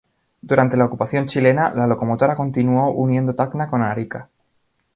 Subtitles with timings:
[0.41, 4.29] Durante la ocupación chilena, la locomotora continuó uniendo Tacna con Arica.